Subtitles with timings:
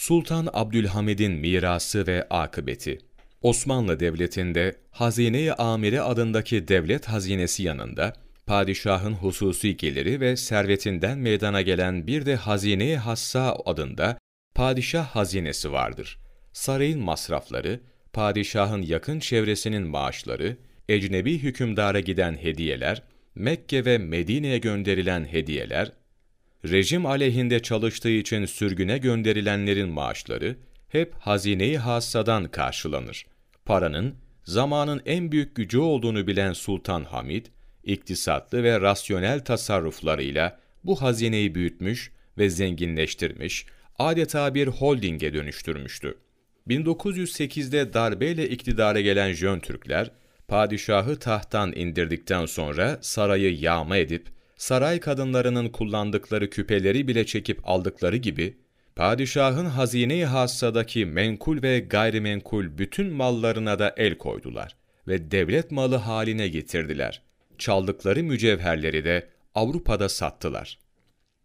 [0.00, 2.98] Sultan Abdülhamid'in mirası ve akıbeti
[3.42, 8.12] Osmanlı Devleti'nde Hazine-i Amire adındaki devlet hazinesi yanında,
[8.46, 14.18] padişahın hususi geliri ve servetinden meydana gelen bir de Hazine-i Hassa adında
[14.54, 16.18] padişah hazinesi vardır.
[16.52, 17.80] Sarayın masrafları,
[18.12, 20.56] padişahın yakın çevresinin maaşları,
[20.88, 23.02] ecnebi hükümdara giden hediyeler,
[23.34, 25.92] Mekke ve Medine'ye gönderilen hediyeler,
[26.64, 30.56] rejim aleyhinde çalıştığı için sürgüne gönderilenlerin maaşları
[30.88, 33.26] hep hazine-i hassadan karşılanır.
[33.64, 34.14] Paranın
[34.44, 37.46] zamanın en büyük gücü olduğunu bilen Sultan Hamid,
[37.84, 43.66] iktisatlı ve rasyonel tasarruflarıyla bu hazineyi büyütmüş ve zenginleştirmiş,
[43.98, 46.18] adeta bir holdinge dönüştürmüştü.
[46.68, 50.10] 1908'de darbeyle iktidara gelen Jön Türkler,
[50.48, 54.28] padişahı tahttan indirdikten sonra sarayı yağma edip,
[54.60, 58.56] saray kadınlarının kullandıkları küpeleri bile çekip aldıkları gibi,
[58.96, 64.76] padişahın hazine-i hassadaki menkul ve gayrimenkul bütün mallarına da el koydular
[65.08, 67.22] ve devlet malı haline getirdiler.
[67.58, 70.78] Çaldıkları mücevherleri de Avrupa'da sattılar.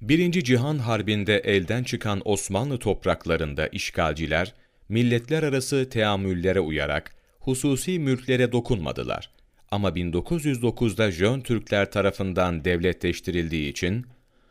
[0.00, 4.54] Birinci Cihan Harbi'nde elden çıkan Osmanlı topraklarında işgalciler,
[4.88, 9.35] milletler arası teamüllere uyarak hususi mülklere dokunmadılar.
[9.70, 14.06] Ama 1909'da Jön Türkler tarafından devletleştirildiği için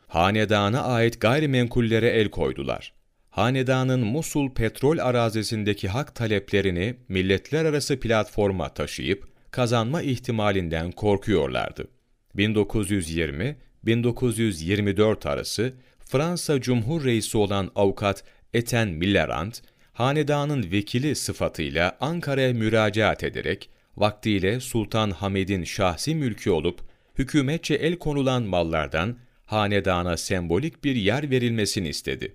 [0.06, 2.92] hanedana ait gayrimenkullere el koydular.
[3.30, 11.88] Hanedanın Musul petrol arazisindeki hak taleplerini milletler arası platforma taşıyıp kazanma ihtimalinden korkuyorlardı.
[12.36, 19.52] 1920-1924 arası Fransa Cumhur Reisi olan avukat Eten Millerand,
[19.92, 26.80] hanedanın vekili sıfatıyla Ankara'ya müracaat ederek, vaktiyle Sultan Hamid'in şahsi mülkü olup,
[27.18, 32.34] hükümetçe el konulan mallardan hanedana sembolik bir yer verilmesini istedi.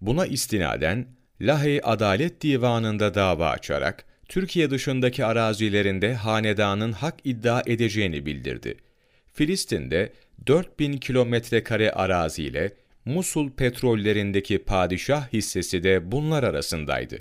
[0.00, 1.06] Buna istinaden,
[1.40, 8.76] Lahey Adalet Divanı'nda dava açarak, Türkiye dışındaki arazilerinde hanedanın hak iddia edeceğini bildirdi.
[9.32, 10.12] Filistin'de
[10.46, 12.72] 4000 kilometre kare araziyle
[13.04, 17.18] Musul petrollerindeki padişah hissesi de bunlar arasındaydı.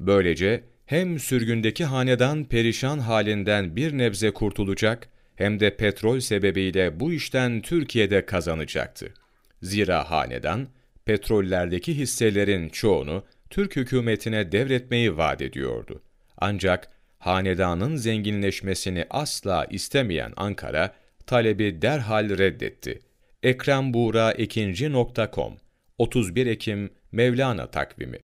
[0.00, 7.60] Böylece hem sürgündeki hanedan perişan halinden bir nebze kurtulacak, hem de petrol sebebiyle bu işten
[7.60, 9.14] Türkiye'de kazanacaktı.
[9.62, 10.68] Zira hanedan,
[11.04, 16.02] petrollerdeki hisselerin çoğunu Türk hükümetine devretmeyi vaat ediyordu.
[16.38, 16.88] Ancak
[17.18, 20.94] hanedanın zenginleşmesini asla istemeyen Ankara,
[21.26, 23.00] talebi derhal reddetti.
[23.42, 25.56] ekrembuğraekinci.com
[25.98, 28.18] 31 Ekim Mevlana takvimi